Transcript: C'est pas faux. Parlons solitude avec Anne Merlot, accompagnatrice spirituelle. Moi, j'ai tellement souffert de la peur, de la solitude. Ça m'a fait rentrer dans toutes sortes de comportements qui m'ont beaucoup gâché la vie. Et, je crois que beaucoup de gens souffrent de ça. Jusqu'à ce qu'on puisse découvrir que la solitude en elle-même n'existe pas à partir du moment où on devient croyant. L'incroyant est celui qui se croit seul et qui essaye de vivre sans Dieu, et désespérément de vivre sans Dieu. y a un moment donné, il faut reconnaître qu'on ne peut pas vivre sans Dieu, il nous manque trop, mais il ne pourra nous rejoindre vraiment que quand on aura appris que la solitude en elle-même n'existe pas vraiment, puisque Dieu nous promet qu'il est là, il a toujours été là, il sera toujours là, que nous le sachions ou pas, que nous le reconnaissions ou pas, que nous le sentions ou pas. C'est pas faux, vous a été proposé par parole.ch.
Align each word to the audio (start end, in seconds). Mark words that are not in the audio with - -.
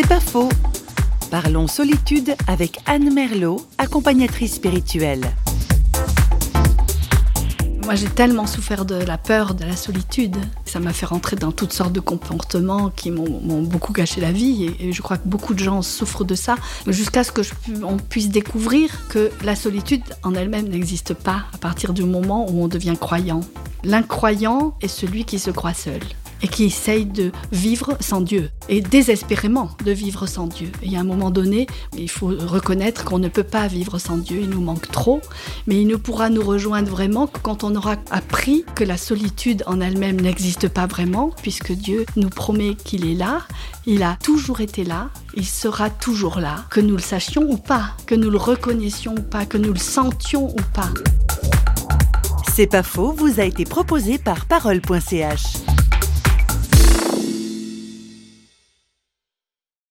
C'est 0.00 0.06
pas 0.06 0.20
faux. 0.20 0.48
Parlons 1.28 1.66
solitude 1.66 2.36
avec 2.46 2.78
Anne 2.86 3.12
Merlot, 3.12 3.66
accompagnatrice 3.78 4.54
spirituelle. 4.54 5.22
Moi, 7.82 7.96
j'ai 7.96 8.06
tellement 8.06 8.46
souffert 8.46 8.84
de 8.84 8.94
la 8.94 9.18
peur, 9.18 9.54
de 9.54 9.64
la 9.64 9.74
solitude. 9.74 10.36
Ça 10.66 10.78
m'a 10.78 10.92
fait 10.92 11.06
rentrer 11.06 11.34
dans 11.34 11.50
toutes 11.50 11.72
sortes 11.72 11.92
de 11.92 11.98
comportements 11.98 12.90
qui 12.90 13.10
m'ont 13.10 13.62
beaucoup 13.62 13.92
gâché 13.92 14.20
la 14.20 14.30
vie. 14.30 14.72
Et, 14.78 14.92
je 14.92 15.02
crois 15.02 15.16
que 15.16 15.26
beaucoup 15.26 15.52
de 15.52 15.58
gens 15.58 15.82
souffrent 15.82 16.22
de 16.22 16.36
ça. 16.36 16.54
Jusqu'à 16.86 17.24
ce 17.24 17.32
qu'on 17.32 17.96
puisse 17.96 18.28
découvrir 18.28 19.08
que 19.08 19.32
la 19.42 19.56
solitude 19.56 20.04
en 20.22 20.32
elle-même 20.36 20.68
n'existe 20.68 21.12
pas 21.12 21.46
à 21.52 21.58
partir 21.58 21.92
du 21.92 22.04
moment 22.04 22.48
où 22.48 22.62
on 22.62 22.68
devient 22.68 22.94
croyant. 23.00 23.40
L'incroyant 23.82 24.76
est 24.80 24.86
celui 24.86 25.24
qui 25.24 25.40
se 25.40 25.50
croit 25.50 25.74
seul 25.74 25.98
et 26.42 26.48
qui 26.48 26.64
essaye 26.64 27.06
de 27.06 27.32
vivre 27.52 27.96
sans 28.00 28.20
Dieu, 28.20 28.50
et 28.68 28.80
désespérément 28.80 29.70
de 29.84 29.92
vivre 29.92 30.26
sans 30.26 30.46
Dieu. 30.46 30.70
y 30.82 30.96
a 30.96 31.00
un 31.00 31.04
moment 31.04 31.30
donné, 31.30 31.66
il 31.96 32.10
faut 32.10 32.28
reconnaître 32.28 33.04
qu'on 33.04 33.18
ne 33.18 33.28
peut 33.28 33.42
pas 33.42 33.66
vivre 33.66 33.98
sans 33.98 34.18
Dieu, 34.18 34.40
il 34.42 34.50
nous 34.50 34.60
manque 34.60 34.90
trop, 34.90 35.20
mais 35.66 35.80
il 35.80 35.86
ne 35.86 35.96
pourra 35.96 36.30
nous 36.30 36.42
rejoindre 36.42 36.90
vraiment 36.90 37.26
que 37.26 37.38
quand 37.38 37.64
on 37.64 37.74
aura 37.74 37.96
appris 38.10 38.64
que 38.74 38.84
la 38.84 38.96
solitude 38.96 39.64
en 39.66 39.80
elle-même 39.80 40.20
n'existe 40.20 40.68
pas 40.68 40.86
vraiment, 40.86 41.30
puisque 41.42 41.72
Dieu 41.72 42.06
nous 42.16 42.30
promet 42.30 42.74
qu'il 42.74 43.06
est 43.06 43.14
là, 43.14 43.42
il 43.86 44.02
a 44.02 44.16
toujours 44.22 44.60
été 44.60 44.84
là, 44.84 45.10
il 45.34 45.46
sera 45.46 45.90
toujours 45.90 46.40
là, 46.40 46.64
que 46.70 46.80
nous 46.80 46.96
le 46.96 47.02
sachions 47.02 47.50
ou 47.50 47.56
pas, 47.56 47.92
que 48.06 48.14
nous 48.14 48.30
le 48.30 48.38
reconnaissions 48.38 49.14
ou 49.16 49.22
pas, 49.22 49.46
que 49.46 49.58
nous 49.58 49.72
le 49.72 49.78
sentions 49.78 50.50
ou 50.50 50.60
pas. 50.74 50.90
C'est 52.54 52.66
pas 52.66 52.82
faux, 52.82 53.12
vous 53.12 53.40
a 53.40 53.44
été 53.44 53.64
proposé 53.64 54.18
par 54.18 54.46
parole.ch. 54.46 55.67